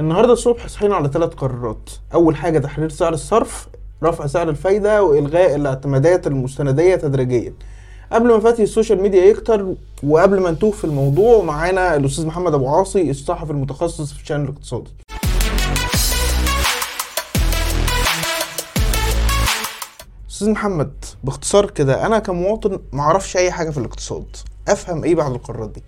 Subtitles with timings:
[0.00, 1.90] النهارده الصبح صحينا على ثلاث قرارات.
[2.14, 3.68] أول حاجة تحرير سعر الصرف
[4.02, 7.54] رفع سعر الفايدة وإلغاء الاعتمادات المستندية تدريجيا.
[8.12, 12.68] قبل ما فتح السوشيال ميديا يكتر وقبل ما نتوه في الموضوع معانا الأستاذ محمد أبو
[12.68, 14.90] عاصي الصحفي المتخصص في الشأن الاقتصادي.
[20.30, 20.92] أستاذ محمد
[21.24, 24.36] باختصار كده أنا كمواطن ما أعرفش أي حاجة في الاقتصاد.
[24.68, 25.82] أفهم إيه بعد القرارات دي؟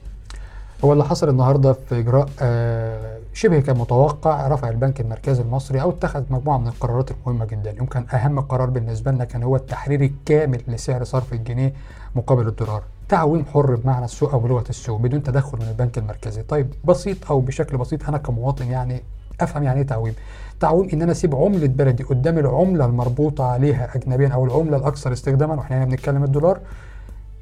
[0.85, 5.91] هو اللي حصل النهارده في إجراء آه، شبه كان متوقع رفع البنك المركزي المصري أو
[5.91, 7.71] اتخذ مجموعة من القرارات المهمة جدا.
[7.71, 11.73] يمكن أهم قرار بالنسبة لنا كان هو التحرير الكامل لسعر صرف الجنيه
[12.17, 12.83] مقابل الدولار.
[13.09, 16.43] تعويم حر بمعنى السوق أو بلغة السوق بدون تدخل من البنك المركزي.
[16.43, 19.03] طيب بسيط أو بشكل بسيط أنا كمواطن يعني
[19.41, 20.15] أفهم يعني إيه تعويم.
[20.61, 25.55] تعويم إن أنا أسيب عملة بلدي قدام العملة المربوطة عليها اجنبيا أو العملة الأكثر استخداما
[25.55, 26.61] وإحنا هنا بنتكلم الدولار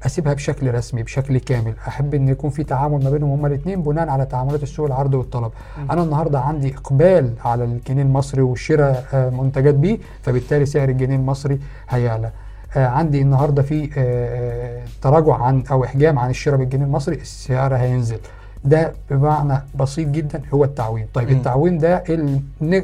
[0.05, 1.73] أسيبها بشكل رسمي بشكل كامل.
[1.87, 5.51] أحب إن يكون في تعامل ما بينهم هما الاثنين بناء على تعاملات السوق العرض والطلب.
[5.77, 5.91] م.
[5.91, 11.59] أنا النهارده عندي إقبال على الجنيه المصري وشراء آه، منتجات بيه فبالتالي سعر الجنيه المصري
[11.89, 12.31] هيعلى.
[12.75, 18.19] آه، عندي النهارده في آه، تراجع عن أو إحجام عن الشراء بالجنيه المصري السعر هينزل.
[18.65, 21.07] ده بمعنى بسيط جدا هو التعويم.
[21.13, 21.37] طيب مم.
[21.37, 22.41] التعويم ده ال-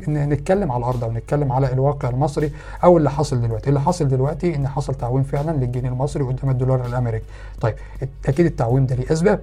[0.08, 2.52] نتكلم على الأرض أو نتكلم على الواقع المصري
[2.84, 3.70] أو اللي حاصل دلوقتي.
[3.70, 7.26] اللي حاصل دلوقتي إن حصل تعويم فعلا للجنيه المصري قدام الدولار الأمريكي.
[7.62, 7.76] طيب
[8.26, 9.40] أكيد التعويم ده ليه أسباب.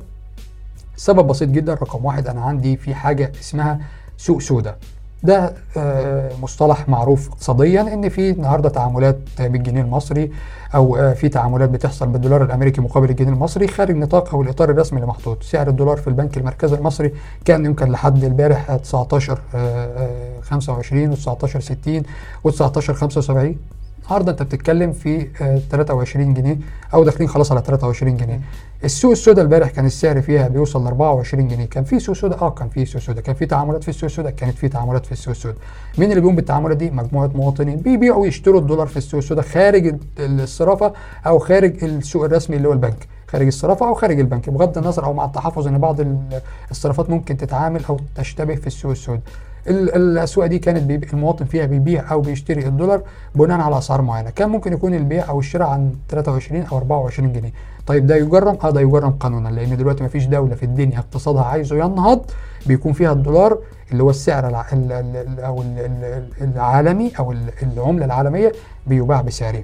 [0.97, 3.81] سبب بسيط جدا رقم واحد أنا عندي في حاجة اسمها
[4.19, 4.79] سوق سوداء
[5.23, 10.31] ده آه، مصطلح معروف اقتصاديا إن في النهارده تعاملات بالجنيه المصري
[10.75, 14.99] أو آه، في تعاملات بتحصل بالدولار الأمريكي مقابل الجنيه المصري خارج نطاق أو الإطار الرسمي
[14.99, 17.13] اللي محطوط سعر الدولار في البنك المركزي المصري
[17.45, 22.03] كان يمكن لحد البارح 19 آه، آه، 25 و19 60
[22.49, 23.57] و19 75
[24.05, 26.57] النهارده انت بتتكلم في آه، 23 جنيه
[26.95, 28.41] أو داخلين خلاص على 23 جنيه.
[28.85, 31.65] السوق السوداء البارح كان السعر فيها بيوصل ل 24 جنيه.
[31.65, 33.23] كان في سوق سوداء آه كان في سوق سوداء.
[33.25, 35.59] كان في تعاملات في السوق السوداء كانت في تعاملات في السوق السوداء
[35.99, 37.77] مين اللي بيقوم بالتعاملات دي؟ مجموعة مواطنين.
[37.77, 39.99] بيبيعوا ويشتروا الدولار في السوق السوداء خارج ال-
[40.41, 40.93] الصرافة
[41.27, 43.09] أو خارج السوق الرسمي اللي هو البنك.
[43.29, 44.51] خارج الصرافة أو خارج البنك.
[44.51, 46.41] بغض النظر أو مع التحفظ إن بعض ال-
[46.71, 49.21] الصرافات ممكن تتعامل أو تشتبه في السوق السوداء.
[49.27, 53.03] ال- الأسواق دي كانت المواطن فيها بيبيع أو بيشتري الدولار
[53.35, 54.31] بناء على أسعار معينة.
[54.31, 57.53] كان ممكن يكون البيع أو الشراء عن 23 أو 24 جنيه.
[57.87, 61.43] طيب ده يجرم؟ آه ده يجرم قانونا لأن دلوقتي ما فيش دولة في الدنيا اقتصادها
[61.45, 62.21] عايزه ينهض
[62.67, 63.59] بيكون فيها الدولار
[63.93, 64.67] اللي هو السعر الع...
[64.73, 64.93] ال...
[64.93, 65.41] ال...
[65.41, 65.79] أو ال...
[65.79, 66.25] ال...
[66.55, 68.53] العالمي أو ال- العملة العالمية
[68.87, 69.63] بيباع بسعره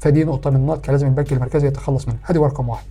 [0.00, 2.18] فدي نقطة من النقط كان لازم البنك المركزي يتخلص منها.
[2.28, 2.84] أدي رقم واحد.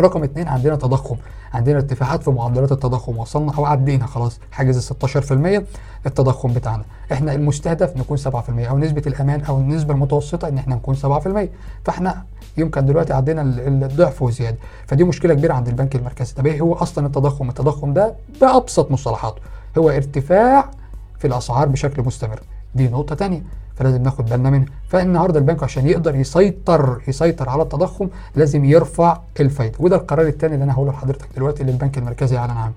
[0.00, 1.16] رقم اتنين عندنا تضخم
[1.54, 6.84] عندنا ارتفاعات في معدلات التضخم وصلنا أو عدينا خلاص حاجز ال 16% التضخم بتاعنا.
[7.12, 8.24] إحنا المستهدف نكون 7%
[8.70, 11.48] أو نسبة الأمان أو النسبة المتوسطة إن إحنا نكون 7%
[11.84, 12.24] فإحنا
[12.56, 14.56] يمكن دلوقتي عدينا ال- ال- الضعف وزيادة.
[14.86, 16.34] فدي مشكلة كبيرة عند البنك المركزي.
[16.34, 19.40] طب إيه هو أصلا التضخم؟ التضخم ده بأبسط مصطلحاته
[19.78, 20.70] هو ارتفاع
[21.18, 22.40] في الأسعار بشكل مستمر.
[22.74, 23.42] دي نقطة تانية.
[23.80, 24.66] فلازم ناخد بالنا منها.
[24.88, 29.74] فالنهارده البنك عشان يقدر يسيطر يسيطر على التضخم لازم يرفع الفايدة.
[29.80, 32.72] وده القرار الثاني اللي أنا هقوله لحضرتك دلوقتي اللي البنك المركزي اعلن عنه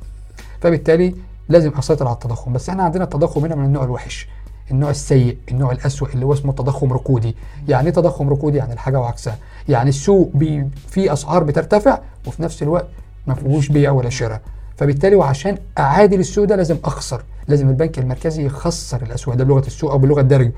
[0.62, 1.16] فبالتالي
[1.50, 2.54] لازم أسيطر على التضخم.
[2.54, 4.28] بس إحنا عندنا التضخم هنا من النوع الوحش
[4.72, 7.36] النوع السيء النوع الأسوأ اللي هو اسمه تضخم ركودي.
[7.68, 9.38] يعني إيه تضخم ركودي؟ يعني الحاجة وعكسها
[9.70, 12.88] يعني السوق بي في أسعار بترتفع وفي نفس الوقت
[13.28, 14.42] ما فيهوش بيع ولا شراء.
[14.78, 17.24] فبالتالي وعشان أعادل السوق ده لازم أخسر.
[17.48, 20.52] لازم البنك المركزي يخسر الاسواق ده بلغة السوق أو بلغة الدرج.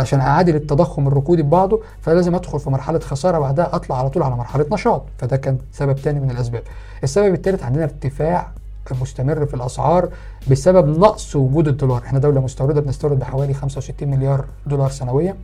[0.00, 4.36] عشان أعادل التضخم الركودي ببعضه فلازم أدخل في مرحلة خسارة بعدها أطلع على طول على
[4.36, 5.02] مرحلة نشاط.
[5.18, 6.62] فده كان سبب تاني من الأسباب.
[7.04, 8.50] السبب الثالث عندنا ارتفاع
[9.00, 10.08] مستمر في الأسعار
[10.50, 12.02] بسبب نقص وجود الدولار.
[12.06, 15.36] إحنا دولة مستوردة بنستورد بحوالي 65 مليار دولار سنويا.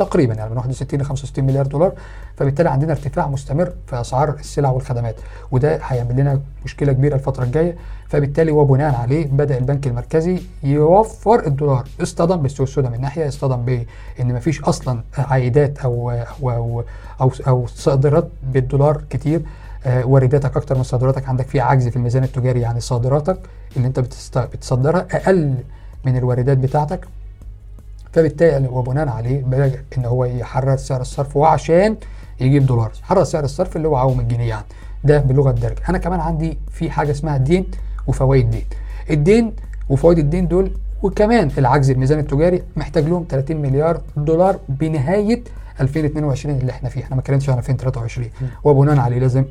[0.00, 1.92] تقريبا يعني من 61 ل 65 مليار دولار
[2.36, 5.16] فبالتالي عندنا ارتفاع مستمر في أسعار السلع والخدمات
[5.50, 7.76] وده هيعمل لنا مشكلة كبيرة الفترة الجاية.
[8.08, 14.34] فبالتالي وبناء عليه بدأ البنك المركزي يوفر الدولار اصطدم بالسوق السوداء من ناحية اصطدم بإن
[14.34, 16.84] مفيش أصلا عائدات أو أو أو
[17.20, 19.42] أو, أو صادرات بالدولار كتير.
[19.86, 21.28] آه، وارداتك أكتر من صادراتك.
[21.28, 23.38] عندك في عجز في الميزان التجاري يعني صادراتك
[23.76, 24.00] اللي أنت
[24.36, 25.54] بتصدرها أقل
[26.04, 27.08] من الواردات بتاعتك.
[28.12, 31.96] فبالتالي وبناء عليه بدأ إن هو يحرر سعر الصرف وعشان
[32.40, 32.92] يجيب دولار.
[33.02, 34.64] حرر سعر الصرف اللي هو عوم الجنيه يعني.
[35.04, 35.76] ده بلغة الدرج.
[35.88, 37.66] أنا كمان عندي في حاجة اسمها دين
[38.06, 38.64] وفوائد دين.
[39.10, 39.52] الدين
[39.88, 40.72] وفوائد الدين دول
[41.02, 45.42] وكمان العجز الميزان التجاري محتاج لهم 30 مليار دولار بنهاية
[45.80, 47.02] 2022 اللي إحنا فيه.
[47.02, 48.28] إحنا ما اتكلمناش عن 2023
[48.64, 49.44] وبناء عليه لازم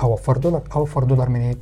[0.00, 0.62] أوفر دولار.
[0.76, 1.58] أوفر دولار منين؟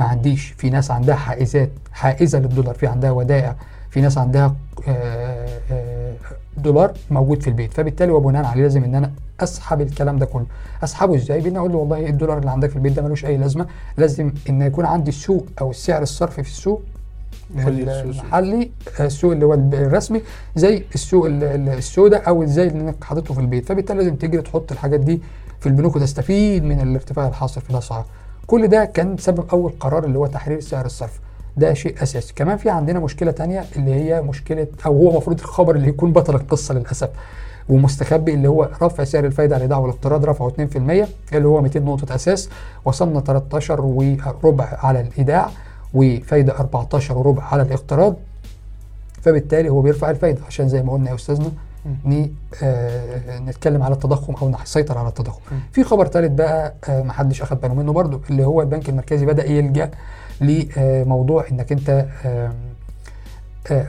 [0.00, 0.54] ما عنديش.
[0.58, 1.70] في ناس عندها حائزات.
[1.92, 2.74] حائزة للدولار.
[2.74, 3.56] في عندها ودائع.
[3.98, 4.54] في ناس عندها
[4.88, 6.14] آه، آه،
[6.56, 7.72] دولار موجود في البيت.
[7.72, 10.46] فبالتالي وبناء عليه لازم إن أنا أسحب الكلام ده كله.
[10.84, 13.66] أسحبه إزاي؟ بان أقول له والله الدولار اللي عندك في البيت ده ملوش أي لازمة.
[13.96, 16.82] لازم إن يكون عندي السوق أو السعر الصرفي في السوق
[17.54, 18.22] محلي السوق.
[18.22, 20.22] المحلي آه، السوق اللي هو الرسمي
[20.56, 23.66] زي السوق ال- ال- السوداء أو زي اللي انك حاططه في البيت.
[23.66, 25.22] فبالتالي لازم تجري تحط الحاجات دي
[25.60, 28.04] في البنوك وتستفيد من الارتفاع الحاصل في الأسعار.
[28.46, 31.20] كل ده كان سبب أول قرار اللي هو تحرير سعر الصرف.
[31.58, 32.34] ده شيء أساسي.
[32.34, 36.34] كمان في عندنا مشكلة تانية اللي هي مشكلة أو هو المفروض الخبر اللي يكون بطل
[36.34, 37.08] القصة للأسف
[37.68, 40.76] ومستخبي اللي هو رفع سعر الفايدة على الايداع والاقتراض رفعه 2%
[41.32, 42.48] اللي هو 200 نقطة أساس
[42.84, 45.50] وصلنا 13 وربع على الإيداع
[45.94, 48.14] وفايدة 14 وربع على الاقتراض.
[49.22, 50.40] فبالتالي هو بيرفع الفايدة.
[50.46, 51.50] عشان زي ما قلنا يا أستاذنا
[52.04, 52.32] ني
[52.62, 55.40] آه نتكلم على التضخم أو نسيطر على التضخم.
[55.72, 59.46] في خبر ثالث بقى آه محدش أخد باله منه برضو اللي هو البنك المركزي بدأ
[59.50, 59.90] يلجأ
[60.40, 62.52] لموضوع إنك أنت آه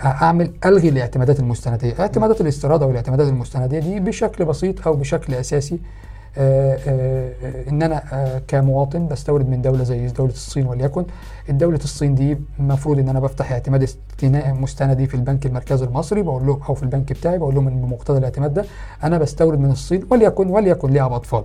[0.05, 5.79] أعمل ألغي الاعتمادات المستندية، اعتمادات الاستيراد أو الاعتمادات المستندية دي بشكل بسيط أو بشكل أساسي
[6.37, 8.01] آه، آه، إن أنا
[8.47, 11.05] كمواطن بستورد من دولة زي دولة الصين وليكن.
[11.49, 16.45] الدولة الصين دي المفروض إن أنا بفتح اعتماد استثناء مستندي في البنك المركزي المصري بقول
[16.47, 18.65] لهم أو في البنك بتاعي بقول لهم إن بمقتضى الاعتماد ده
[19.03, 21.43] أنا بستورد من الصين وليكن وليكن لعب أطفال.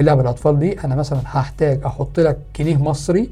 [0.00, 3.30] اللعب الأطفال دي أنا مثلا هحتاج أحط لك جنيه مصري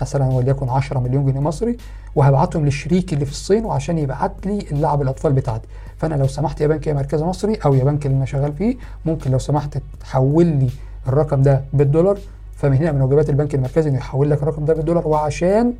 [0.00, 1.76] مثلا وليكن 10 مليون جنيه مصري
[2.14, 5.68] وهبعتهم للشريك اللي في الصين وعشان يبعت لي اللعب الأطفال بتاعتي.
[5.96, 8.76] فأنا لو سمحت يا بنك يا مركز مصري أو يا بنك اللي أنا شغال فيه
[9.04, 10.68] ممكن لو سمحت تحول لي
[11.08, 12.18] الرقم ده بالدولار.
[12.56, 15.74] فمن هنا من واجبات البنك المركزي إنه يحول لك الرقم ده بالدولار وعشان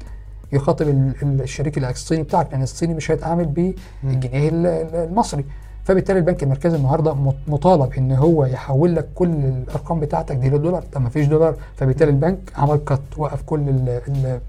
[0.53, 5.45] يخاطب ال- ال- الشريك الصيني بتاعك لأن الصيني مش هيتعامل بالجنيه ال- ال- المصري.
[5.87, 10.83] فبالتالي البنك المركزي النهارده مط- مطالب إن هو يحول لك كل الأرقام بتاعتك دي للدولار.
[10.93, 11.55] طب ما فيش دولار.
[11.77, 14.41] فبالتالي البنك عمل كت وقف كل ال ال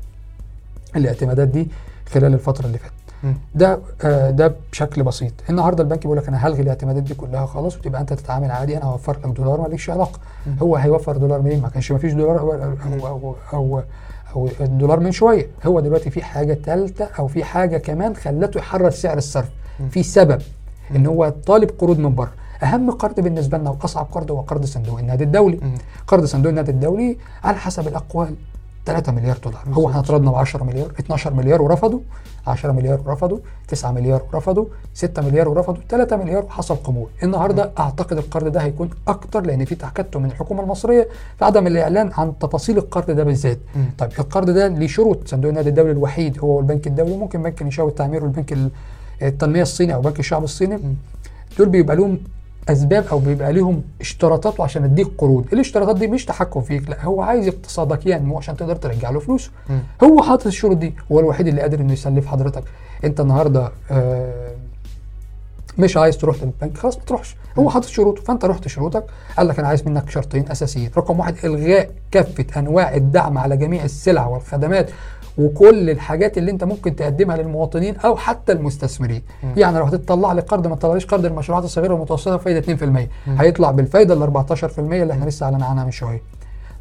[0.95, 1.67] الاعتمادات دي
[2.13, 2.93] خلال الفترة اللي فاتت.
[3.55, 5.33] ده آه ده بشكل بسيط.
[5.49, 8.77] النهارده البنك بيقول لك أنا هلغي الاعتمادات دي كلها خلاص وتبقى أنت تتعامل عادي.
[8.77, 10.19] أنا هوفر لك دولار مالكش علاقة.
[10.61, 13.81] هو هيوفر دولار منين؟ ما كانش ما فيش دولار أو, أو, أو, أو,
[14.35, 15.47] أو الدولار من شوية.
[15.65, 19.49] هو دلوقتي في حاجة ثالثه أو في حاجة كمان خلته يحرر سعر الصرف.
[19.91, 20.41] في سبب.
[20.95, 22.31] إن هو طالب قروض من بره
[22.63, 25.59] أهم قرض بالنسبة لنا وأصعب قرض هو قرض صندوق النقد الدولي.
[26.07, 28.35] قرض صندوق النقد الدولي على حسب الأقوال
[28.85, 29.89] 3 مليار دولار هو.
[29.89, 31.99] إحنا طردنا ب 10 مليار 12 مليار ورفضوا
[32.47, 33.37] 10 مليار ورفضوا
[33.67, 38.89] 9 مليار ورفضوا 6 مليار ورفضوا 3 مليار وحصل قبول النهارده أعتقد القرض ده هيكون
[39.07, 41.07] أكتر لأن في تكتم من الحكومة المصرية
[41.39, 43.59] في عدم الإعلان عن تفاصيل القرض ده بالذات.
[43.97, 47.85] طيب القرض ده ليه شروط صندوق النقد الدولي الوحيد هو البنك الدولي ممكن بنك الانشاء
[47.85, 48.69] والتعمير والبنك ال-
[49.21, 50.79] التنمية الصيني أو بنك الشعب الصيني.
[51.57, 52.19] دول بيبقى لهم
[52.69, 55.45] أسباب أو بيبقى لهم اشتراطات عشان اديك قروض.
[55.53, 59.51] الاشتراطات دي مش تحكم فيك لا هو عايز اقتصادك ينمو عشان تقدر ترجع له فلوسه.
[60.03, 62.63] هو حاطط الشروط دي هو الوحيد اللي قادر إنه يسلف حضرتك.
[63.03, 64.51] أنت النهارده آه
[65.77, 67.35] مش عايز تروح للبنك خلاص ما تروحش.
[67.59, 69.03] هو حاطط شروطه فأنت رحت شروطك
[69.37, 70.91] قال لك أنا عايز منك شرطين أساسيين.
[70.97, 74.89] رقم واحد إلغاء كافة أنواع الدعم على جميع السلع والخدمات
[75.37, 79.21] وكل الحاجات اللي انت ممكن تقدمها للمواطنين أو حتى المستثمرين.
[79.43, 79.53] مم.
[79.57, 82.61] يعني لو هتطلع لي قرض ما تطلعليش قرض المشروعات الصغيرة والمتوسطة بفايده
[83.05, 86.21] 2% هيطلع بالفايدة ال 14% اللي إحنا لسه اعلنا عنها من شوية.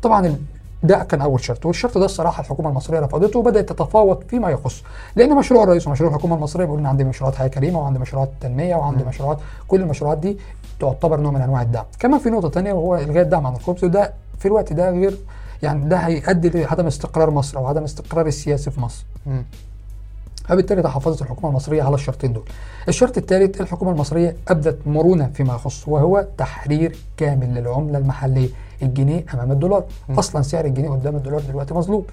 [0.02, 0.36] طبعا
[0.82, 1.66] ده كان أول شرط.
[1.66, 4.82] والشرط ده الصراحة الحكومة المصرية رفضته وبدأت تتفاوض فيما يخص.
[5.16, 8.76] لأن مشروع الرئيس ومشروع الحكومة المصرية بيقول إن عندي مشروعات حياة كريمة وعندي مشروعات تنمية
[8.76, 9.08] وعندي مم.
[9.08, 9.38] مشروعات
[9.68, 10.38] كل المشروعات دي
[10.80, 11.84] تعتبر نوع من أنواع الدعم.
[11.98, 15.18] كمان في نقطة ثانية وهو إلغاء الدعم عن الخبز وده في الوقت ده غير
[15.66, 19.04] يعني ده هيؤدي لعدم استقرار مصر أو عدم استقرار السياسي في مصر.
[20.44, 22.44] فبالتالي تحفظت الحكومة المصرية على الشرطين دول.
[22.88, 28.48] الشرط الثالث الحكومة المصرية أبدت مرونة فيما يخص وهو تحرير كامل للعملة المحلية،
[28.82, 30.18] الجنيه أمام الدولار، م.
[30.18, 32.04] أصلا سعر الجنيه قدام الدولار دلوقتي مظلوم،.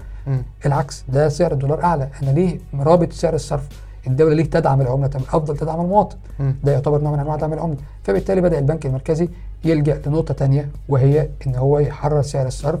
[0.66, 3.68] العكس ده سعر الدولار أعلى، أنا ليه رابط سعر الصرف؟
[4.06, 6.56] الدولة ليه تدعم العملة؟ أفضل تدعم المواطن، مم.
[6.64, 9.28] ده يعتبر نوع من أنواع دعم العملة، فبالتالي بدأ البنك المركزي
[9.64, 12.80] يلجأ لنقطة ثانية وهي إن هو يحرر سعر الصرف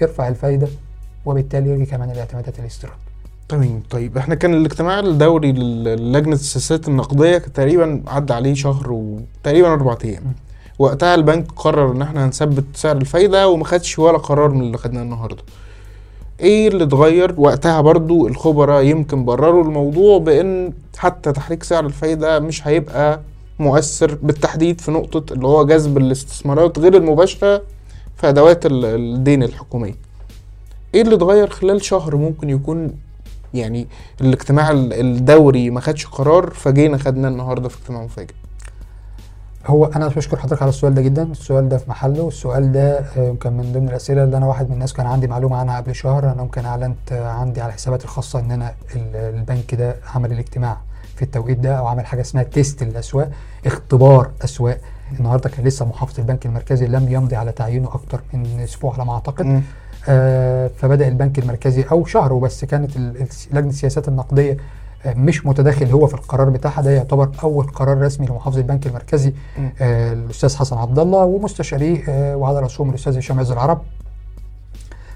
[0.00, 0.68] يرفع الفايدة
[1.26, 2.96] وبالتالي يلغي كمان الاعتمادات الاستيراد.
[3.48, 8.92] تمام طيب إحنا كان الاجتماع الدوري لل- للجنة السياسات النقدية كان تقريبا عدى عليه شهر
[8.92, 10.32] وتقريبا أربع أيام مم.
[10.78, 15.02] وقتها البنك قرر إن إحنا هنثبت سعر الفايدة وما خدش ولا قرار من اللي خدناه
[15.02, 15.42] النهاردة
[16.40, 22.66] إيه اللي اتغير وقتها برضو الخبراء يمكن برروا الموضوع بإن حتى تحريك سعر الفايدة مش
[22.68, 23.20] هيبقى
[23.58, 27.62] مؤثر بالتحديد في نقطة اللي هو جذب الاستثمارات غير المباشرة
[28.22, 29.94] في أدوات ال- الدين الحكومية
[30.94, 32.92] إيه اللي اتغير خلال شهر ممكن يكون
[33.54, 33.86] يعني
[34.20, 38.34] الاجتماع ال- الدوري ما خدش قرار فجينا خدنا النهارده في اجتماع مفاجئ؟
[39.66, 41.22] هو أنا بشكر حضرتك على السؤال ده جدا.
[41.22, 42.22] السؤال ده في محله.
[42.22, 45.56] والسؤال ده آه، كان من ضمن الأسئلة اللي أنا واحد من الناس كان عندي معلومة
[45.56, 46.24] عنها قبل شهر.
[46.24, 50.76] أنا ممكن اعلنت آه، عندي على حساباتي الخاصة إن أنا ال- البنك ده عمل الاجتماع
[51.16, 53.30] في التوقيت ده أو عمل حاجة اسمها test للاسواق
[53.66, 54.80] اختبار أسواق
[55.20, 59.12] النهارده كان لسه محافظ البنك المركزي لم يمضي على تعيينه أكتر من أسبوع على ما
[59.12, 59.46] أعتقد.
[60.08, 62.96] آه، فبدأ البنك المركزي أو شهر وبس كانت
[63.52, 64.56] لجنة السياسات النقدية
[65.06, 69.32] آه، مش متداخل هو في القرار بتاعها ده يعتبر أول قرار رسمي لمحافظ البنك المركزي.
[69.80, 73.82] آه، الأستاذ حسن عبد الله ومستشاريه آه، وعلى رأسهم الأستاذ هشام عز العرب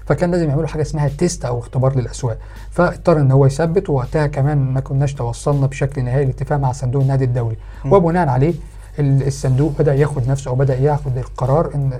[0.05, 2.37] فكان لازم يعملوا حاجة اسمها test أو اختبار للأسواق
[2.71, 7.21] فاضطر إن هو يثبت ووقتها كمان ما كناش توصلنا بشكل نهائي لاتفاق مع صندوق النقد
[7.21, 7.55] الدولي.
[7.85, 8.53] وبناء عليه
[8.99, 11.93] الصندوق بدأ ياخد نفسه أو بدأ ياخد القرار إن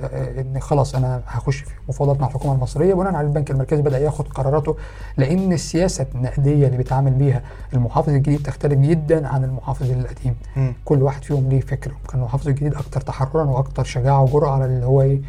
[0.56, 4.28] إن خلاص أنا هخش في مفاوضات مع الحكومة المصرية بناء على البنك المركزي بدأ ياخد
[4.28, 4.76] قراراته
[5.18, 7.42] لأن السياسة النقدية اللي بيتعامل بيها
[7.74, 10.36] المحافظ الجديد تختلف جدا عن المحافظ القديم.
[10.86, 14.86] كل واحد فيهم ليه فكر كان المحافظ الجديد أكتر تحررا وأكتر شجاعة وجرأة على اللي
[14.86, 15.22] هو إيه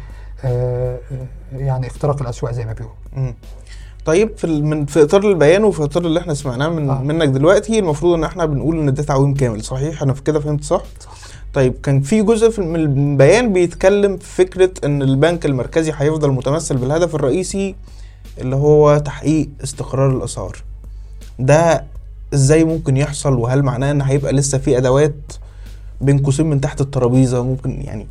[1.53, 3.33] يعني اختراق الأسواق زي ما بيقولوا.
[4.05, 6.89] طيب في ال- من في إطار البيان وفي إطار اللي إحنا سمعناه من.
[6.89, 7.01] آه.
[7.01, 10.63] منك دلوقتي المفروض إن إحنا بنقول إن ده تعويم كامل صحيح أنا في كده فهمت
[10.63, 11.11] صح؟ صح.
[11.53, 17.15] طيب كان في جزء من البيان بيتكلم في فكرة إن البنك المركزي هيفضل متمثل بالهدف
[17.15, 17.75] الرئيسي
[18.37, 20.57] اللي هو تحقيق استقرار الاسعار
[21.39, 21.83] ده
[22.33, 25.15] إزاي ممكن يحصل؟ وهل معناه إن هيبقى لسه في أدوات
[26.01, 28.07] بين قوسين من تحت الترابيزة؟ ممكن يعني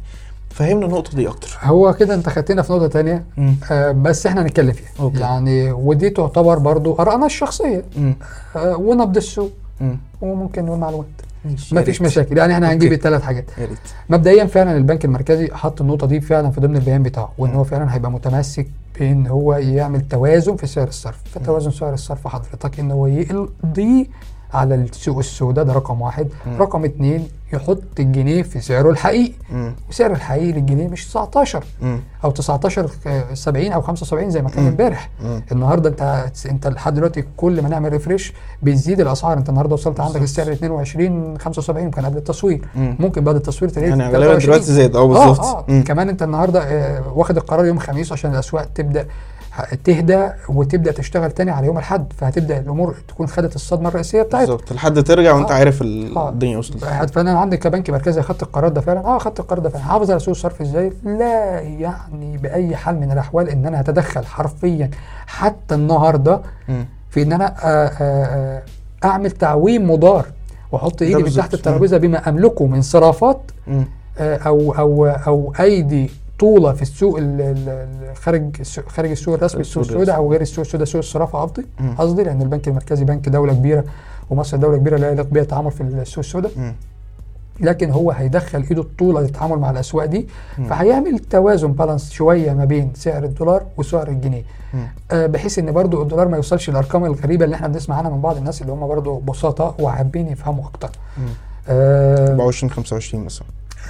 [0.50, 1.58] فهمنا النقطة دي أكتر.
[1.62, 3.24] هو كده أنت خدتنا في نقطة تانية.
[3.36, 3.56] مم.
[3.70, 4.88] آه بس إحنا هنتكلم فيها.
[5.00, 5.18] أوكي.
[5.20, 7.84] يعني ودي تعتبر برضو آرائنا الشخصية.
[7.98, 8.16] مم.
[8.56, 9.52] آه ونبض السوق.
[9.80, 9.98] مم.
[10.20, 11.06] وممكن نقول معلومات.
[11.08, 11.27] ماشي،
[11.72, 12.02] ما فيش.
[12.02, 12.92] مشاكل يعني إحنا هنجيب.
[12.92, 13.44] الثلاث حاجات
[14.10, 17.52] مبدئيا فعلا البنك المركزي حط النقطة دي فعلا في ضمن البيان بتاعه وإن.
[17.54, 18.66] هو فعلا هيبقى متمسك
[19.00, 24.10] بإن هو يعمل توازن في سعر الصرف فتوازن سعر الصرف حضرتك إن هو يقضي
[24.54, 26.56] على السوق السوداء ده رقم واحد مم.
[26.62, 29.74] رقم اتنين يحط الجنيه في سعره الحقيقي مم.
[29.90, 32.00] وسعر الحقيقي للجنيه مش 19 مم.
[32.24, 34.66] أو 19 آه، 70 أو 75 زي ما كان.
[34.66, 35.10] امبارح.
[35.52, 40.22] النهارده انت انت لحد دلوقتي كل ما نعمل ريفريش بتزيد الأسعار انت النهارده وصلت عندك.
[40.22, 42.96] السعر 22 75 كان قبل التصوير مم.
[43.00, 44.28] ممكن بعد التصوير تلاقيه يعني 23.
[44.30, 45.84] غالبا دلوقتي زاد آه بالظبط آه مم.
[45.84, 49.06] كمان انت النهارده آه واخد القرار يوم الخميس عشان الأسواق تبدأ
[49.84, 54.72] تهدى وتبدأ تشتغل تاني على يوم الاحد فهتبدأ الأمور تكون خدت الصدمة الرئيسية بتاعتها بالظبط
[54.72, 55.54] لحد ترجع وأنت آه.
[55.54, 56.28] عارف آه.
[56.28, 56.84] الدنيا وصلت
[57.14, 60.20] فأنا عندي كبنك مركزي أخدت القرار ده فعلا آه أخدت القرار ده فعلا حافظ على
[60.20, 64.90] سوق الصرف إزاي لا يعني بأي حال من الأحوال إن أنا أتدخل حرفيا
[65.26, 66.40] حتى النهارده.
[67.10, 68.62] في إن أنا آه، آه، آه،
[69.04, 70.26] أعمل تعويم مضار
[70.72, 71.30] وأحط إيدي من.
[71.30, 73.40] تحت الترابيزة بما أملكه من صرافات.
[74.18, 79.60] آه، أو أو أو أيدي طوله في السوق ال- ال- ال- خارج خارج السوق الرسمي
[79.60, 81.66] السوق السوداء أو غير السوق السوداء سوق الصرافة قصدي.
[81.98, 83.84] قصدي لأن البنك المركزي بنك دولة كبيرة
[84.30, 86.52] ومصر دولة كبيرة لا يليق بها التعامل في السوق السوداء.
[87.60, 90.28] لكن هو هيدخل إيده الطولة للتعامل مع الأسواق دي.
[90.68, 94.42] فهيعمل توازن بالانس شوية ما بين سعر الدولار وسعر الجنيه.
[95.10, 98.36] آه، بحيث إن برضو الدولار ما يوصلش للأرقام الغريبة اللي إحنا بنسمع عنها من بعض
[98.36, 101.24] الناس اللي هم برضو بساطه وحابين يفهموا أكتر مم.
[101.68, 103.46] آه 24 25 مثلا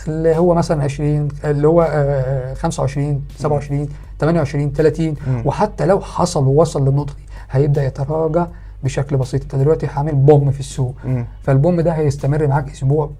[0.09, 3.89] اللي هو مثلا 20 اللي هو آه 25 27
[4.21, 5.43] 28 30 مم.
[5.45, 8.47] وحتى لو حصل ووصل للنقطة دي هيبدأ يتراجع
[8.85, 9.43] بشكل بسيط.
[9.43, 10.95] انت دلوقتي عامل بوم في السوق.
[11.43, 13.11] فالبوم ده هيستمر معاك أسبوع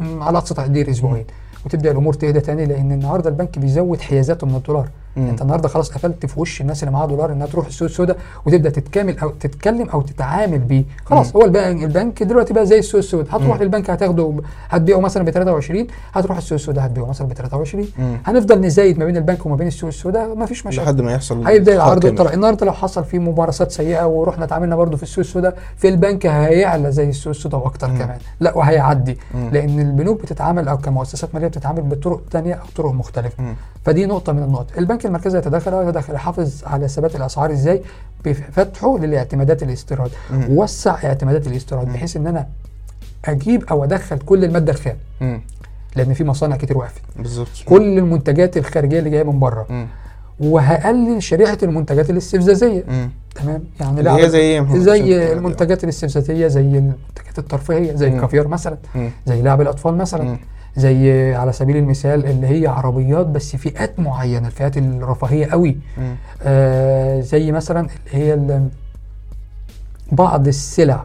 [0.00, 1.24] على أقصى تقدير أسبوعين.
[1.66, 4.88] وتبدأ الأمور تهدى تاني لأن النهارده البنك بيزود حيازاته من الدولار.
[5.16, 5.28] مم.
[5.28, 8.70] انت النهارده خلاص قفلت في وش الناس اللي معاها دولار انها تروح السوق السوداء وتبدأ
[8.70, 11.40] تتكامل أو تتكلم أو تتعامل بيه خلاص مم.
[11.40, 13.62] هو البنك, البنك دلوقتي بقى زي السوق السوداء هتروح مم.
[13.62, 14.34] للبنك هتاخده
[14.68, 18.16] هتبيعه مثلا ب 23 هتروح السوق السوداء هتبيعه مثلا ب 23 مم.
[18.26, 21.46] هنفضل نزايد ما بين البنك وما بين السوق السوداء ما فيش مشاكل لحد ما يحصل
[21.46, 22.04] هيبدأ العرض.
[22.04, 26.26] والطلب النهارده لو حصل فيه ممارسات سيئة ورحنا اتعاملنا برضو في السوق السوداء في البنك
[26.26, 27.98] هيعلى زي السوق السوداء وأكتر مم.
[27.98, 29.48] كمان لا وهيعدي مم.
[29.52, 33.54] لأن البنوك بتتعامل أو كمؤسسات مالية بتتعامل بطرق تانية أو طرق مختلفة مم.
[33.84, 37.82] فدي نقطة من النقط البنك المركزي يتدخل أو يتدخل يحافظ على ثبات الأسعار إزاي
[38.24, 40.46] بفتحه للاعتمادات الاستيراد مم.
[40.50, 41.92] وسع اعتمادات الاستيراد.
[41.92, 42.46] بحيث إن أنا
[43.24, 44.96] أجيب أو أدخل كل المادة الخام.
[45.96, 49.86] لأن في مصانع كتير وقفت بالظبط كل المنتجات الخارجية اللي جاية من بره.
[50.40, 52.84] وهقلل شريحة المنتجات الاستفزازية.
[53.34, 58.08] تمام يعني اللي لا هي زي إيه زي المنتجات الاستفزازية زي المنتجات الترفيهية زي.
[58.08, 58.76] الكافيار مثلا.
[59.26, 60.36] زي لعب الأطفال مثلا.
[60.76, 65.76] زي على سبيل المثال اللي هي عربيات بس فئات معينة الفئات الرفاهية قوي.
[66.42, 68.60] آه زي مثلا اللي هي
[70.12, 71.04] بعض السلع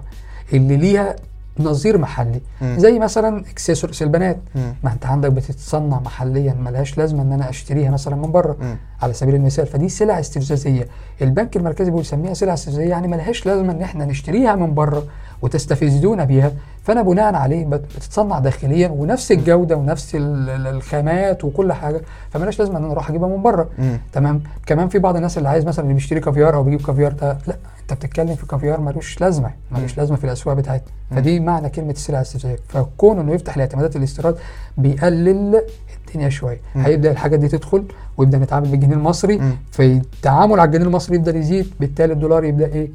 [0.54, 1.16] اللي ليها
[1.60, 2.76] نظير محلي مم.
[2.80, 4.74] زي مثلا اكسسوارز البنات مم.
[4.84, 8.76] ما انت عندك بتتصنع محليا ملهاش لازمة إن أنا أشتريها مثلا من بره مم.
[9.02, 10.88] على سبيل المثال فدي سلع استفزازية
[11.22, 15.04] البنك المركزي بيسميها سلع استفزازية يعني ملهاش لازمة إن إحنا نشتريها من بره
[15.42, 16.52] وتستفزونا بيها
[16.84, 22.02] فأنا بناء عليه بت- بتتصنع داخليا ونفس الجودة ونفس ال- ال- الخامات وكل حاجة.
[22.30, 23.70] فمالهاش لازمة إن أنا أروح أجيبها من بره.
[24.14, 27.38] تمام؟ كمان في بعض الناس اللي عايز مثلا اللي بيشتري كافيار أو بيجيب كافيار ده
[27.48, 31.92] لأ أنت بتتكلم في كافيار ملوش لازمة ملوش لازمة في الأسواق بتاعتنا فدي معنى كلمة
[31.92, 34.38] السلع الاستفزازيه فكون إنه يفتح لاعتمادات الاستيراد
[34.78, 35.62] بيقلل
[36.08, 36.60] الدنيا شوية.
[36.76, 37.84] هيبدأ الحاجات دي تدخل
[38.18, 39.38] ويبدأ نتعامل بالجنيه المصري.
[39.38, 39.52] مم.
[39.72, 42.90] فالتعامل على الجنيه المصري يبدا يزيد بالتالي الدولار يبدأ إيه؟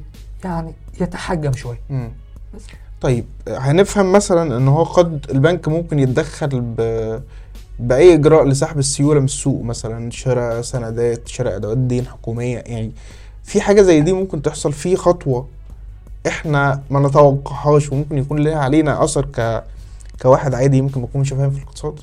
[0.44, 1.78] يعني يتحجم شوية.
[3.00, 6.80] طيب هنفهم مثلا إن هو قد البنك ممكن يتدخل ب
[7.78, 12.92] بأي إجراء لسحب السيولة من السوق مثلا شراء سندات شراء أدوات دين حكومية يعني
[13.44, 15.46] في حاجة زي دي ممكن تحصل في خطوة
[16.26, 19.64] إحنا ما نتوقعهاش وممكن يكون لها علينا أثر ك
[20.22, 21.94] كواحد عادي ممكن ما يكونش فاهم في الاقتصاد؟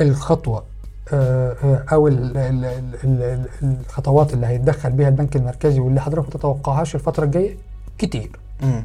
[0.00, 0.64] الخطوة
[1.12, 6.00] آه، آه، أو ال- ال- ال- ال- ال- الخطوات اللي هيتدخل بيها البنك المركزي واللي
[6.00, 7.56] حضرتك ما تتوقعهاش الفترة الجاية
[7.98, 8.30] كتير.
[8.62, 8.84] امم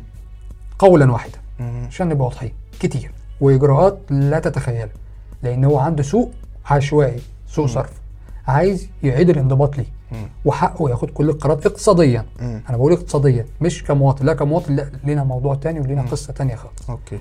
[0.80, 1.40] قولا واحدا.
[1.88, 2.54] عشان نبقى واضحين.
[2.80, 3.12] كتير.
[3.42, 4.90] وإجراءات لا تتخيلها.
[5.44, 6.32] لأن هو عنده سوق
[6.66, 7.72] عشوائي سوق مم.
[7.72, 7.92] صرف.
[8.48, 9.86] عايز يعيد الانضباط ليه.
[10.12, 10.30] مم.
[10.46, 12.26] وحقه ياخد كل القرارات اقتصاديا.
[12.42, 13.46] امم أنا بقول اقتصاديا.
[13.62, 14.26] مش كمواطن.
[14.26, 16.08] لا كمواطن لا لينا موضوع تاني ولينا مم.
[16.08, 16.90] قصة تانية خالص.
[16.90, 17.20] أوكي.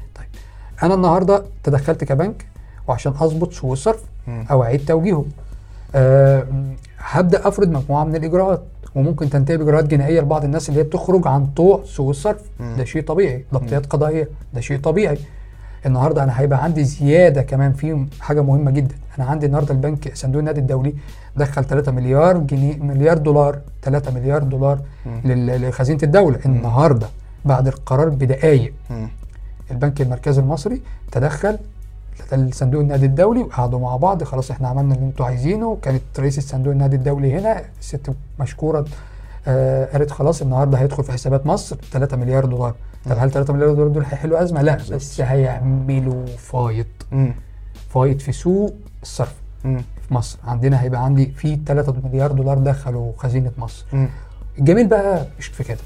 [0.82, 2.46] أنا النهارده تدخلت كبنك
[2.88, 4.46] وعشان أظبط سوق الصرف مم.
[4.50, 5.24] أو أعيد توجيهه.
[5.94, 6.46] أه
[6.98, 8.62] هبدأ أفرض مجموعة من الإجراءات.
[8.96, 12.42] وممكن تنتهي باجراءات جنائية لبعض الناس اللي هي بتخرج عن طوع سوق الصرف.
[12.78, 13.44] ده شيء طبيعي.
[13.54, 15.18] ضبطيات قضائية ده شيء طبيعي.
[15.86, 18.94] النهارده أنا هيبقى عندي زيادة كمان في حاجة مهمة جدا.
[19.18, 20.94] أنا عندي النهارده البنك صندوق النقد الدولي
[21.36, 24.78] دخل 3 مليار جنيه مليار دولار 3 مليار دولار
[25.24, 26.38] لخزينة الدولة.
[26.46, 27.06] النهارده
[27.44, 28.72] بعد القرار بدقائق.
[29.70, 30.80] البنك المركزي المصري
[31.12, 31.58] تدخل
[32.32, 36.72] الصندوق النقد الدولي وقعدوا مع بعض خلاص إحنا عملنا اللي أنتوا عايزينه كانت رئيس الصندوق
[36.72, 38.84] النقد الدولي هنا الست مشكورة
[39.46, 43.72] آه قالت خلاص النهارده هيدخل في حسابات مصر 3 مليار دولار طب هل 3 مليار
[43.74, 46.86] دولار دول هيحلوا أزمة؟ لا بس هيعملوا فايض.
[47.88, 49.82] فايض في سوق الصرف مم.
[50.08, 54.08] في مصر عندنا هيبقى عندي في 3 مليار دولار دخلوا خزينة مصر مم.
[54.58, 55.78] الجميل بقى مش في كده.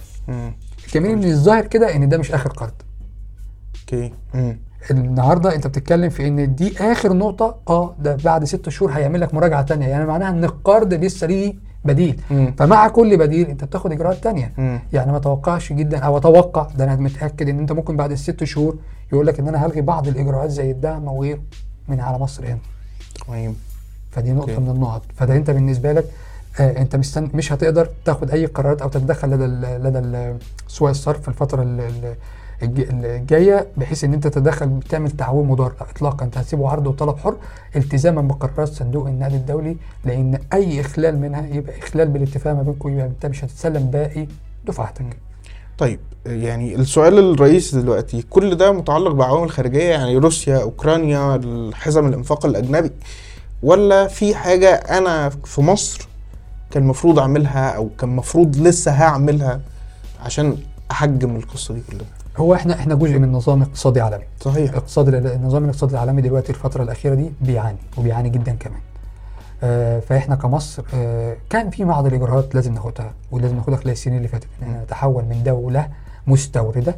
[0.87, 2.73] الجميل إن الظاهر كده إن ده مش آخر قرض
[3.81, 4.13] أوكي.
[4.91, 9.35] النهارده انت بتتكلم في ان دي آخر نقطة آه ده بعد ست شهور هيعمل لك
[9.35, 12.55] مراجعة تانية يعني معناها إن القرض لسه ليه بديل مم.
[12.59, 14.81] فمع كل بديل انت بتاخد إجراءات تانية مم.
[14.93, 18.77] يعني ما اتوقعش جدا أو أتوقع ده أنا متأكد إن أنت ممكن بعد الست شهور
[19.13, 21.41] يقول لك إن أنا هلغي بعض الإجراءات زي الدعم وغيره
[21.89, 22.59] من على مصر هنا
[23.27, 23.55] تمام
[24.11, 24.61] فدي نقطة أوكي.
[24.63, 26.05] من النقط فده أنت بالنسبة لك
[26.61, 30.37] آه أنت مستن مش هتقدر تاخد أي قرارات أو تتدخل لدى ال لدى ال
[30.69, 32.17] سواء الصرف في الفترة ال- ال- الج-
[32.63, 37.37] الجاية بحيث إن أنت تتدخل بتعمل تعويم مضار لا اطلاقا أنت هتسيبه عرض وطلب حر
[37.77, 43.07] التزاما بقرارات صندوق النقد الدولي لأن أي إخلال منها يبقى إخلال بالاتفاق ما بينكم يبقى
[43.07, 44.27] انت مش هتتسلم باقي
[44.67, 45.17] دفعتك.
[45.79, 51.41] طيب يعني السؤال الرئيسي دلوقتي كل ده متعلق بعوامل خارجية يعني روسيا أوكرانيا
[51.75, 52.91] حزم الإنفاق الأجنبي
[53.63, 56.09] ولا في حاجة أنا في مصر
[56.71, 59.61] كان المفروض أعملها أو كان المفروض لسه هعملها
[60.25, 60.57] عشان
[60.91, 62.07] أحجم القصة دي كلها؟
[62.41, 64.25] هو إحنا إحنا جزء من نظام اقتصادي عالمي.
[64.41, 64.71] صحيح.
[64.71, 68.81] الاقتصاد النظام الاقتصادي العالمي دلوقتي الفترة الأخيرة دي بيعاني وبيعاني جدا كمان.
[69.63, 74.29] آه فإحنا كمصر آه كان في بعض الإجراءات لازم ناخدها ولازم ناخدها خلال السنين اللي
[74.29, 74.49] فاتت.
[74.63, 75.89] إن إحنا نتحول من دولة
[76.27, 76.97] مستوردة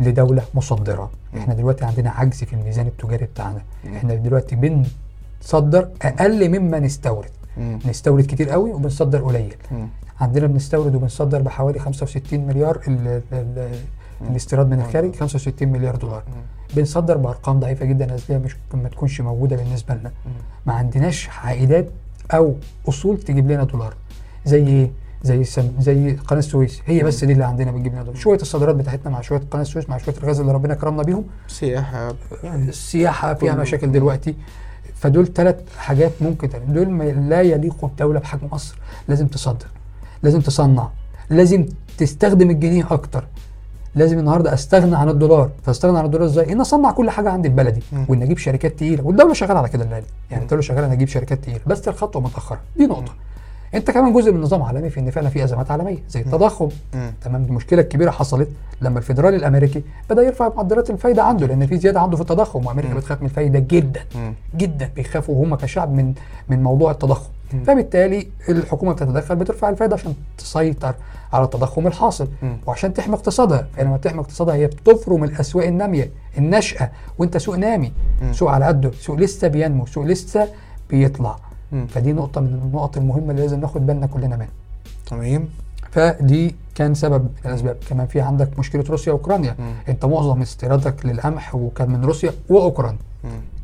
[0.00, 1.10] لدولة مصدرة.
[1.36, 3.62] إحنا دلوقتي عندنا عجز في الميزان التجاري بتاعنا.
[3.96, 7.30] إحنا دلوقتي بنصدر أقل مما نستورد.
[7.56, 7.78] مم.
[7.88, 9.54] نستورد كتير قوي وبنصدر قليل.
[10.20, 13.70] عندنا بنستورد وبنصدر بحوالي 65 مليار ال ال
[14.30, 16.22] الاستيراد من الخارج 65 مليار دولار.
[16.76, 20.12] بنصدر بأرقام ضعيفة جدا اصليه مش ما تكونش موجودة بالنسبة لنا.
[20.66, 21.90] ما عندناش عائدات
[22.34, 22.54] أو
[22.88, 23.94] أصول تجيب لنا دولار.
[24.44, 24.90] زي إيه؟
[25.22, 25.70] زي سم...
[25.80, 26.80] زي قناة السويس.
[26.86, 28.20] هي بس دي اللي عندنا بتجيب لنا دولار.
[28.20, 31.24] شوية الصادرات بتاعتنا مع شوية قناة السويس مع شوية الغاز اللي ربنا كرمنا بيهم.
[31.48, 32.14] سياحة.
[32.44, 33.54] يعني السياحه فيها.
[33.54, 34.34] مشاكل دلوقتي.
[34.94, 36.48] فدول ثلاث حاجات ممكن.
[36.68, 38.78] دول ما لا يليقوا بدولة بحجم مصر.
[39.08, 39.66] لازم تصدر.
[40.22, 40.88] لازم تصنع.
[41.30, 41.66] لازم
[41.98, 43.26] تستخدم الجنيه أكتر.
[43.94, 45.50] لازم النهارده استغنى عن الدولار.
[45.62, 47.82] فاستغنى عن الدولار إزاي؟ إن أصنع كل حاجة عندي في بلدي.
[48.08, 49.06] وإن أجيب شركات تقيلة.
[49.06, 50.42] والدولة شغالة على كده الان يعني.
[50.42, 51.60] الدولة شغاله ان أجيب شركات تقيلة.
[51.66, 53.12] بس الخطوه متاخره دي نقطة.
[53.74, 56.68] أنت كمان جزء من نظام عالمي في إن فعلا في أزمات عالمية زي التضخم.
[56.94, 57.12] مم.
[57.24, 58.48] تمام؟ المشكلة الكبيره حصلت
[58.80, 62.94] لما الفيدرالي الأمريكي بدأ يرفع معدلات الفايدة عنده لأن في زيادة عنده في التضخم وأمريكا.
[62.94, 64.00] بتخاف من الفايدة جدا.
[64.14, 64.34] مم.
[64.56, 64.90] جدا.
[64.96, 65.44] بيخافوا.
[65.44, 66.14] هم كشعب من
[66.48, 67.28] من موضوع التضخم.
[67.66, 70.94] فبالتالي الحكومة بتتدخل بترفع الفايدة عشان تسيطر
[71.32, 72.28] على التضخم الحاصل.
[72.66, 77.92] وعشان تحمي اقتصادها فلما تحمي اقتصادها هي بتفرم الأسواق النامية الناشئة وأنت سوق نامي.
[78.32, 80.48] سوق على قده سوق لسه بينمو سوق لسه
[80.90, 81.36] بيطلع.
[81.88, 84.48] فدي نقطة من النقط المهمة اللي لازم ناخد بالنا كلنا منها
[85.06, 85.48] تمام
[85.90, 87.76] فدي كان سبب من الأسباب.
[87.88, 89.56] كمان في عندك مشكلة روسيا وأوكرانيا.
[89.88, 92.98] أنت معظم استيرادك للقمح وكان من روسيا وأوكرانيا.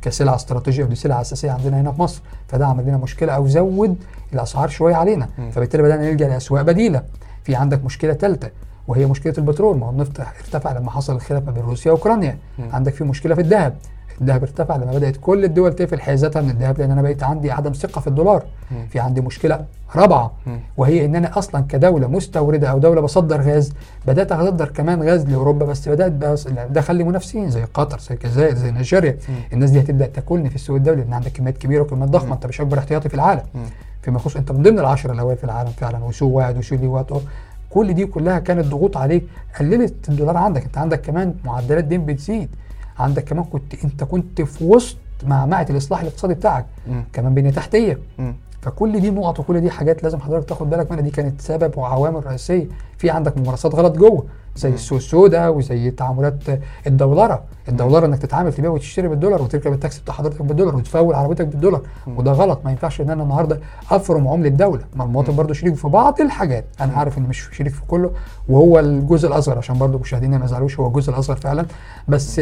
[0.03, 2.23] كسلعة استراتيجية ودي سلعة أساسية عندنا هنا في مصر.
[2.49, 3.97] فده عمل لنا مشكلة أو زود
[4.33, 5.29] الأسعار شوية علينا.
[5.53, 7.03] فبالتالي بدأنا نلجأ لأسواق بديلة.
[7.45, 8.51] في عندك مشكلة ثالثه
[8.89, 9.79] وهي مشكلة البترول.
[9.79, 12.39] ما هو النفط ارتفع لما حصل الخلاف ما بين روسيا وأوكرانيا.
[12.73, 13.77] عندك في مشكلة في الذهب.
[14.21, 17.73] الذهب ارتفع لما بدأت كل الدول تقفل حيازاتها من الذهب لأن أنا بقيت عندي عدم
[17.73, 18.87] ثقة في الدولار مم.
[18.87, 19.65] في عندي مشكلة
[19.97, 20.33] رابعة.
[20.77, 23.73] وهي ان أنا أصلا كدولة مستوردة أو دولة بصدر غاز
[24.07, 28.55] بدأت اصدر كمان غاز لأوروبا بس بدأت بس دخل لي منافسين زي قطر زي الجزائر
[28.55, 29.17] زي نيجيريا.
[29.53, 32.35] الناس دي هتبدأ تاكلني في السوق الدولي لأن عندك كميات كبيرة وكميات ضخمة.
[32.35, 33.43] أنت مش أكبر احتياطي في العالم.
[34.03, 37.13] فيما يخص أنت من ضمن العشره الأوائل في العالم فعلا وسوق واحد وسوق ليه وقت
[37.71, 39.25] كل دي كلها كانت ضغوط عليك
[39.61, 42.49] قللت الدولار عندك أنت عندك كمان معدلات دين بتزيد
[42.99, 46.67] عندك كمان كنت انت كنت في وسط معمعة الإصلاح الاقتصادي بتاعك.
[46.89, 47.05] مم.
[47.13, 47.99] كمان بنية تحتية.
[48.19, 48.35] مم.
[48.63, 51.03] فكل دي نقط وكل دي حاجات لازم حضرتك تاخد بالك منها.
[51.03, 52.67] دي كانت سبب وعوامل رئيسية.
[52.99, 54.25] في عندك ممارسات غلط جوه
[54.57, 54.69] زي.
[54.69, 56.35] السوق السوداء وزي تعاملات
[56.87, 61.83] الدولره الدولره إنك تتعامل تبيع وتشتري بالدولار وتركب التاكسي بتاع حضرتك بالدولار وتفول عربيتك بالدولار.
[62.07, 62.19] مم.
[62.19, 62.61] وده غلط.
[62.65, 65.37] ما ينفعش إن أنا النهارده أفرم عمله دوله ما المواطن.
[65.37, 66.65] برضه شريك في بعض الحاجات.
[66.81, 66.93] أنا.
[66.93, 68.11] عارف إن مش شريك في كله.
[68.49, 71.67] وهو الجزء الأصغر عشان برضه مشاهدينا ما يزعلوش هو الجزء الأصغر فعلا.
[72.09, 72.41] بس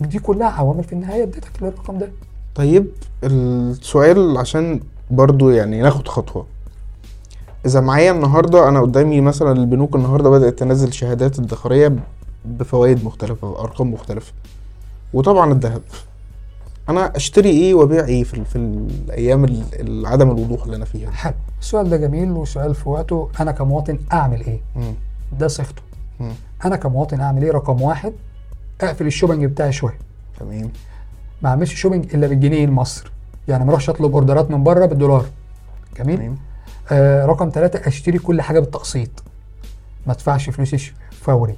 [0.00, 2.10] دي كلها عوامل في النهاية اديتك للرقم ده.
[2.54, 2.86] طيب
[3.24, 4.80] السؤال عشان
[5.10, 6.46] برضو يعني ناخد خطوة.
[7.66, 11.96] إذا معايا النهاردة أنا قدامي مثلا البنوك النهاردة بدأت تنزل شهادات ادخارية
[12.44, 14.32] بفوائد مختلفة وأرقام مختلفة.
[15.14, 15.82] وطبعا الذهب.
[16.88, 20.84] أنا أشتري إيه وأبيع إيه في, ال- في الأيام ال- ال- عدم الوضوح اللي أنا
[20.84, 21.34] فيها حلو.
[21.60, 23.28] السؤال ده جميل وسؤال في وقته.
[23.40, 24.94] أنا كمواطن أعمل إيه؟ مم.
[25.38, 25.82] ده صيغته.
[26.64, 28.12] أنا كمواطن أعمل إيه؟ رقم واحد.
[28.80, 29.98] اقفل ال shopping بتاعي شوية.
[30.40, 30.70] تمام.
[31.42, 33.10] ما اعملش shopping إلا بالجنيه المصري.
[33.48, 35.26] يعني ما اروحش اطلب اوردرات من بره بالدولار.
[35.96, 36.36] جميل؟ تمام.
[36.92, 39.10] آه رقم ثلاثة اشتري كل حاجة بالتقسيط.
[40.06, 41.56] ما ادفعش فلوسي فوري.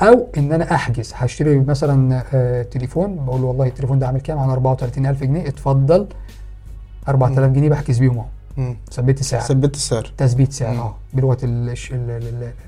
[0.00, 1.12] أو ان أنا احجز.
[1.14, 3.16] هشتري مثلا آه تليفون.
[3.24, 5.48] بقول له والله التليفون ده عامل كام؟ عن 34000 جنيه.
[5.48, 6.06] اتفضل.
[7.08, 8.74] 4000 جنيه بحجز بيهم اهو.
[8.92, 10.12] ثبت سعر ثبت السعر.
[10.16, 10.76] تثبيت سعر.
[10.76, 10.96] آه.
[11.14, 11.38] بلغة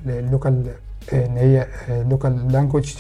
[0.07, 0.71] ال local
[1.13, 1.67] إن هي
[2.11, 2.95] local language.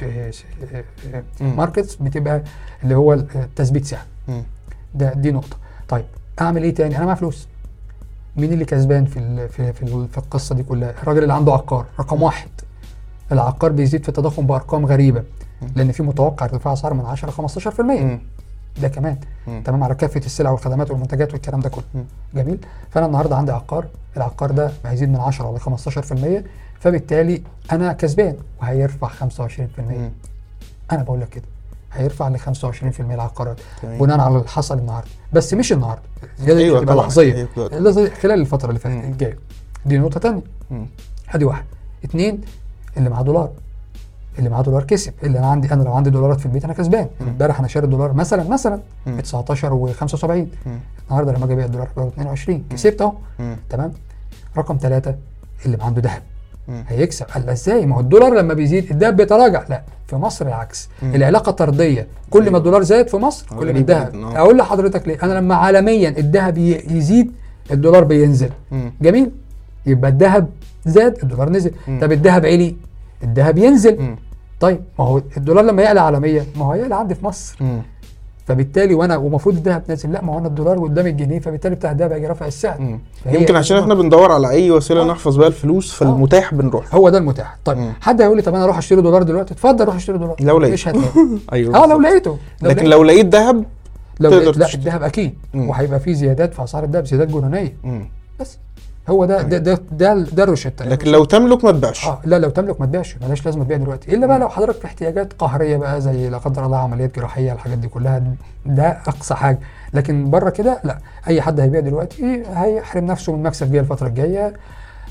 [1.41, 2.42] markets بتبقى
[2.85, 4.01] اللي هو ال- آه، تثبيت سعر.
[4.95, 5.57] ده دي نقطة
[5.88, 6.05] طيب
[6.40, 7.49] أعمل إيه تاني أنا معايا فلوس
[8.37, 11.87] مين اللي كسبان في في في, ال- في القصة دي كلها الراجل اللي عنده عقار
[12.01, 12.49] رقم واحد
[13.33, 15.25] العقار بيزيد في التضخم بأرقام غريبة.
[15.77, 18.19] لأن في متوقع ارتفاع اسعار من 10 ل 15% مم.
[18.83, 19.17] ده كمان.
[19.47, 19.62] مم.
[19.62, 21.85] تمام على كافة السلع والخدمات والمنتجات والكلام ده كله.
[22.35, 22.59] جميل.
[22.91, 23.87] فأنا النهارده عندي عقار.
[24.17, 26.45] العقار ده هيزيد من 10 ل 15%
[26.81, 29.21] فبالتالي أنا كسبان وهيرفع 25%
[29.79, 30.11] مم.
[30.93, 31.45] أنا بقول لك كده.
[31.93, 33.99] هيرفع ل 25% العقارات تمام.
[33.99, 35.09] بناء على اللي حصل النهارده.
[35.33, 36.03] بس مش النهارده.
[36.49, 36.97] أيوة تبقى.
[36.97, 39.05] لحظيه أيوة خلال الفترة اللي فاتت.
[39.05, 39.39] الجاية.
[39.87, 40.43] دي نقطة ثانية.
[41.35, 41.65] ادي واحد
[42.05, 42.41] اثنين
[42.97, 43.51] اللي معاه دولار.
[44.38, 47.07] اللي معاه دولار كسب اللي أنا عندي أنا لو عندي دولارات في البيت أنا كسبان.
[47.20, 48.81] امبارح أنا شاري دولار مثلا مثلا.
[49.07, 50.46] ب 19 و75 مم.
[51.09, 53.12] النهارده لما أجي ابيع الدولار ب 22 كسبت اهو.
[53.70, 53.92] تمام
[54.59, 55.14] رقم ثلاثة
[55.66, 56.22] اللي عنده ذهب.
[56.88, 60.88] هيكسب قال إزاي ما هو الدولار لما بيزيد الذهب بيتراجع لا في مصر العكس.
[61.03, 62.59] العلاقة طردية كل ما أيوة.
[62.59, 64.38] الدولار زاد في مصر كل ما الذهب آه.
[64.38, 67.33] أقول لحضرتك ليه أنا لما عالميا الذهب يزيد
[67.70, 68.51] الدولار بينزل.
[69.03, 69.31] جميل
[69.87, 70.49] يبقى الذهب
[70.87, 71.70] زاد الدولار نزل.
[72.01, 72.77] طب الذهب عالي
[73.22, 74.16] الذهب ينزل مم.
[74.61, 77.57] طيب ما هو الدولار لما يعلى عالميا ما هو هيعلى عندي في مصر.
[77.61, 77.83] مم.
[78.47, 82.12] فبالتالي وأنا ومفروض الذهب نازل لا ما هو أنا الدولار قدام الجنيه فبالتالي بتاع الذهب
[82.12, 82.99] هيجي رافع السعر.
[83.27, 85.05] يمكن عشان إحنا بندور على أي وسيلة آه.
[85.05, 86.95] نحفظ بيها الفلوس فالمتاح بنروح.
[86.95, 87.57] هو ده المتاح.
[87.64, 87.92] طيب مم.
[88.01, 90.37] حد هيقول لي طب أنا أروح أشتري دولار دلوقتي؟ اتفضل روح اشتري دولار.
[90.40, 90.73] لو لقيت.
[90.73, 90.88] مش
[91.53, 92.38] أيوه آه لو لقيته.
[92.62, 93.64] لو لكن لقيت- لو لقيت ذهب
[94.21, 94.75] لو لقيت لا.
[94.75, 95.35] الذهب أكيد.
[95.55, 95.69] مم.
[95.69, 97.77] وهيبقى فيه زيادات في أسعار الذهب زيادات جنونية.
[97.85, 98.09] مم.
[99.09, 102.07] هو ده ده ده ده, ده الروشته لكن لو تملك ما تبيعش.
[102.07, 103.16] آه لا لو تملك ما تبيعش.
[103.23, 104.14] ملاش لازم تبيع دلوقتي.
[104.14, 107.79] إلا بقى لو حضرتك في احتياجات قهرية بقى زي لا قدر الله عمليات جراحية الحاجات
[107.79, 108.23] دي كلها
[108.66, 109.59] ده أقصى حاجة.
[109.95, 110.99] لكن بره كده لا.
[111.29, 114.53] أي حد هيبيع دلوقتي هيحرم نفسه من مكسب بيها الفترة الجاية.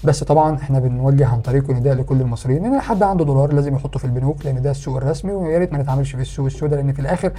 [0.06, 4.00] بس طبعا إحنا بنوجه عن طريقه نداء لكل المصريين إن حد عنده دولار لازم يحطه
[4.00, 7.00] في البنوك لأن ده السوق الرسمي ويا ريت ما نتعاملش في السوق السوداء لأن في
[7.00, 7.32] الآخر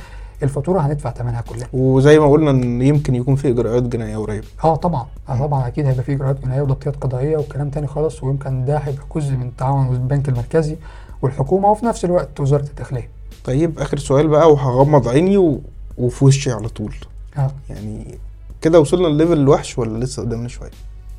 [0.42, 1.68] الفاتورة هندفع ثمنها كلها.
[1.72, 5.86] وزي ما قلنا إن يمكن يكون في إجراءات جنائية قريب آه طبعا آه طبعا أكيد
[5.86, 9.86] هيبقى في إجراءات جنائية وضبطيات قضائية وكلام تاني خالص ويمكن ده هيبقى جزء من التعاون
[9.94, 10.76] البنك المركزي
[11.22, 13.08] والحكومة وفي نفس الوقت وزارة الداخلية.
[13.44, 15.60] طيب آخر سؤال بقى وهغمض عيني و...
[15.98, 16.94] وفي وشي على طول.
[17.38, 17.50] آه.
[17.70, 18.18] يعني
[18.62, 20.70] كده وصلنا لليفل الوحش ولا لسه قدامنا شوية؟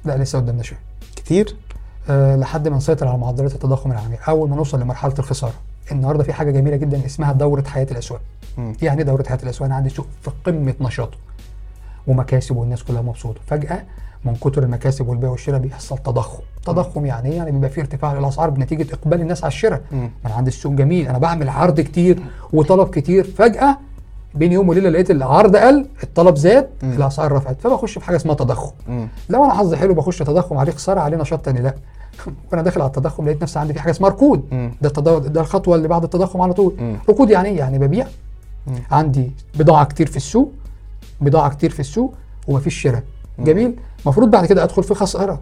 [0.06, 0.80] لا لسه قدامنا شوية.
[1.28, 1.56] كتير
[2.10, 5.54] آه لحد ما نسيطر على معدلات التضخم العالميه أول ما نوصل لمرحلة الخسارة
[5.92, 8.22] النهارده في حاجة جميلة جدا اسمها دورة حياة الأسواق.
[8.58, 8.74] مم.
[8.82, 11.18] يعني إيه دورة حياة الأسواق؟ أنا عندي سوق في قمة نشاطه
[12.08, 13.40] ومكاسب والناس كلها مبسوطة.
[13.48, 13.84] فجأة
[14.26, 16.44] من كتر المكاسب والبيع والشراء بيحصل تضخم.
[16.66, 19.82] تضخم يعني إيه؟ يعني بيبقى في ارتفاع للاسعار بنتيجة إقبال الناس على الشراء.
[20.26, 22.20] أنا عندي السوق جميل أنا بعمل عرض كتير
[22.54, 23.24] وطلب كتير.
[23.24, 23.78] فجأة
[24.38, 26.70] بين يوم وليلة لقيت العرض قل الطلب زاد.
[26.84, 29.08] الأسعار رفعت فبخش في حاجة اسمها تضخم مم.
[29.30, 31.76] لو أنا حظي حلو بخش تضخم عليه خسارة عليه نشاط تاني لا
[32.52, 34.72] وأنا داخل على التضخم لقيت نفسي عندي في حاجة اسمها ركود مم.
[34.82, 36.96] ده التض- ده الخطوة اللي بعد التضخم على طول مم.
[37.10, 38.08] ركود يعني إيه يعني ببيع
[38.68, 38.74] مم.
[38.92, 40.52] عندي بضاعة كتير في السوق
[41.22, 42.14] بضاعة كتير في السوق
[42.48, 43.04] ومفيش شراء.
[43.40, 45.40] جميل المفروض بعد كده أدخل في خسارة.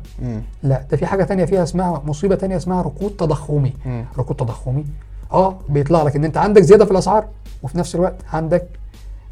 [0.63, 3.73] لا ده في حاجة تانية فيها اسمها مصيبة تانية اسمها ركود تضخمي.
[4.19, 4.85] ركود تضخمي
[5.33, 7.25] آه بيطلع لك إن أنت عندك زيادة في الأسعار
[7.63, 8.67] وفي نفس الوقت عندك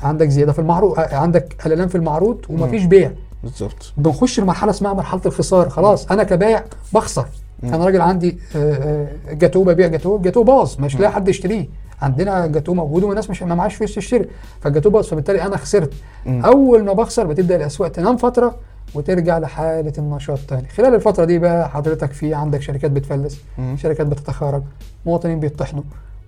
[0.03, 3.11] عندك زيادة في المعروض آه، عندك قللان في المعروض ومفيش بيع.
[3.43, 3.93] بالظبط.
[3.97, 6.63] بنخش لمرحله اسمها مرحلة الخسار خلاص أنا كبايع
[6.93, 7.25] بخسر.
[7.63, 7.73] مم.
[7.73, 11.67] أنا راجل عندي آه، آه، جاتوه ببيع جاتوه الجاتوه باظ مش لاقي حد يشتريه.
[12.01, 14.25] عندنا جاتوه موجود والناس مش ما معاش فلوس تشتري
[14.61, 15.93] فالجاتوه باظ فبالتالي أنا خسرت.
[16.25, 16.45] مم.
[16.45, 18.55] أول ما بخسر بتبدأ الأسواق تنام فترة
[18.95, 20.67] وترجع لحالة النشاط تاني.
[20.67, 23.77] خلال الفترة دي بقى حضرتك في عندك شركات بتفلس مم.
[23.77, 24.61] شركات بتتخارج
[25.05, 25.83] مواطنين بيطحنوا.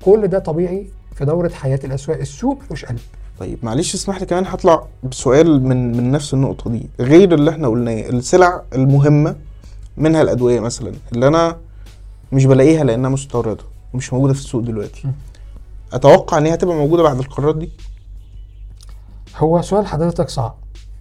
[0.06, 3.00] كل ده طبيعي في دورة حياة الأسواق السوق ملوش قلب.
[3.40, 7.68] طيب معلش اسمح لي كمان هطلع بسؤال من من نفس النقطة دي غير اللي إحنا
[7.68, 9.36] قلناه السلع المهمة
[9.98, 11.58] منها الأدوية مثلا اللي أنا
[12.32, 15.12] مش بلاقيها لأنها مستوردة ومش موجودة في السوق دلوقتي م.
[15.94, 17.70] أتوقع إن هي هتبقى موجودة بعد القرارات دي
[19.38, 20.56] هو سؤال حضرتك صعب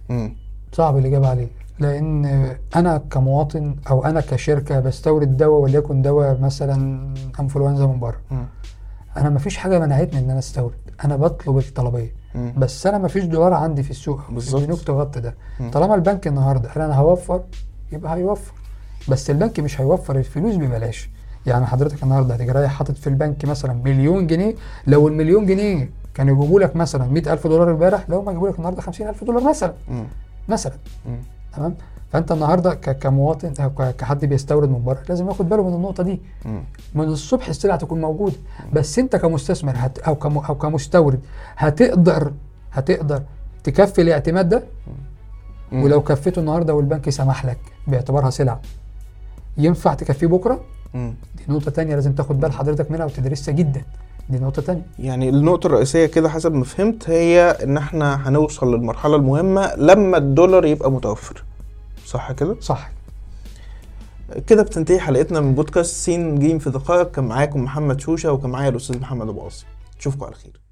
[0.09, 0.35] مم.
[0.73, 1.47] صعب الإجابة عليه
[1.79, 2.25] لأن
[2.75, 7.07] أنا كمواطن أو أنا كشركة بستورد دواء وليكن دواء مثلا
[7.39, 8.17] أنفلونزا من بره.
[9.17, 10.73] أنا مفيش حاجة منعتني إن أنا أستورد
[11.05, 12.53] أنا بطلب الطلبية مم.
[12.57, 14.61] بس أنا مفيش دولار عندي في السوق بالظبط.
[14.61, 15.71] البنوك تغطي ده مم.
[15.71, 17.41] طالما البنك النهاردة قال أنا هوفر
[17.91, 18.51] يبقى هيوفر
[19.09, 21.09] بس البنك مش هيوفر الفلوس ببلاش
[21.45, 24.55] يعني حضرتك النهارده هتيجي رايح حاطط في البنك مثلا مليون جنيه
[24.87, 28.81] لو المليون جنيه كانوا يجيبوا لك مثلا 100000 دولار امبارح لو ما يجيبوا لك النهارده
[28.81, 30.05] 50000 دولار مثلا مم.
[30.47, 30.73] مثلا
[31.05, 31.17] مم.
[31.55, 31.75] تمام؟
[32.11, 33.53] فأنت النهارده كمواطن
[33.97, 36.21] كحد بيستورد من بره لازم ياخد باله من النقطة دي.
[36.95, 38.35] من الصبح السلعه تكون موجودة.
[38.73, 41.19] بس أنت كمستثمر هت أو كم أو كمستورد
[41.57, 42.33] هتقدر
[42.71, 43.23] هتقدر
[43.63, 44.63] تكفي الاعتماد ده.
[45.73, 48.61] ولو كفيته النهارده والبنك سمح لك باعتبارها سلعة
[49.57, 50.61] ينفع تكفيه بكرة.
[50.93, 53.81] دي نقطة تانية لازم تاخد بال حضرتك منها وتدرسها جدا.
[54.29, 54.85] دي نقطة تانية.
[54.99, 60.65] يعني النقطة الرئيسية كده حسب ما فهمت هي إن إحنا هنوصل للمرحلة المهمة لما الدولار
[60.65, 61.43] يبقى متوفر.
[62.05, 62.91] صح كده؟ صح.
[64.47, 67.11] كده بتنتهي حلقتنا من بودكاست سين جيم في دقائق.
[67.11, 69.65] كان معاكم محمد شوشة وكان معايا الأستاذ محمد أبو قاسم.
[69.97, 70.64] نشوفكم على خير.